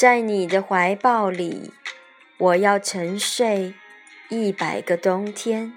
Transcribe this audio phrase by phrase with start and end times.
[0.00, 1.74] 在你的怀抱里，
[2.38, 3.74] 我要沉睡
[4.30, 5.76] 一百个冬天。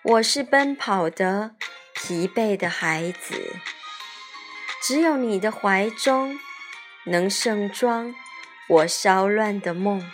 [0.00, 1.54] 我是奔跑的
[1.92, 3.56] 疲惫的孩子，
[4.82, 6.40] 只有你的怀中
[7.04, 8.14] 能盛装
[8.66, 10.10] 我骚乱的梦，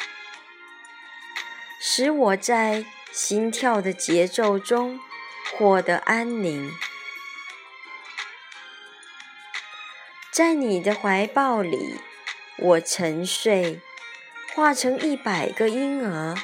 [1.81, 4.99] 使我在心跳的节奏中
[5.57, 6.69] 获得安宁。
[10.33, 12.01] 在你的怀抱里。
[12.57, 13.81] 我沉睡，
[14.55, 16.37] 化成一百个婴儿，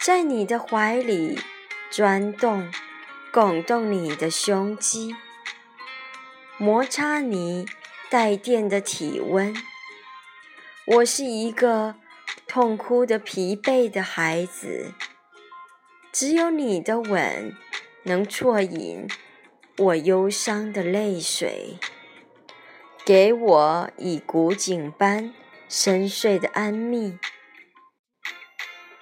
[0.00, 1.38] 在你的怀里
[1.88, 2.68] 钻动，
[3.32, 5.14] 拱动你的胸肌，
[6.58, 7.64] 摩擦你
[8.10, 9.54] 带电的体温。
[10.84, 11.94] 我是一个
[12.48, 14.92] 痛哭的疲惫的孩子，
[16.10, 17.56] 只有你的吻
[18.02, 19.06] 能啜饮
[19.78, 21.78] 我忧伤的泪水。
[23.04, 25.34] 给我以古井般
[25.68, 27.18] 深邃的安谧，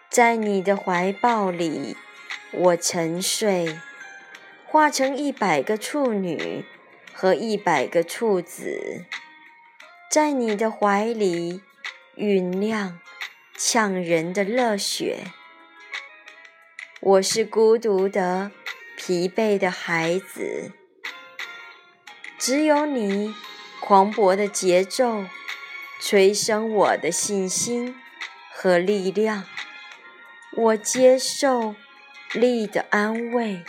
[0.09, 1.95] 在你的怀抱里，
[2.51, 3.79] 我沉睡，
[4.65, 6.65] 化成一百个处女
[7.13, 9.05] 和一百个处子，
[10.11, 11.61] 在你的怀里
[12.17, 12.99] 酝酿
[13.59, 15.25] 呛人的热血。
[17.01, 18.51] 我是孤独的、
[18.97, 20.73] 疲惫的孩子，
[22.39, 23.35] 只有你。
[23.91, 25.25] 磅礴的节奏，
[26.01, 27.97] 催生我的信心
[28.55, 29.43] 和力量。
[30.57, 31.75] 我接受
[32.33, 33.65] 力的安慰。